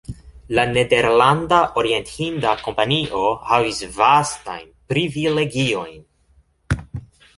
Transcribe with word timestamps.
La 0.59 0.63
Nederlanda 0.69 1.59
Orient-hinda 1.81 2.55
Kompanio 2.63 3.21
havis 3.51 3.83
vastajn 3.99 4.67
privilegiojn. 4.95 6.05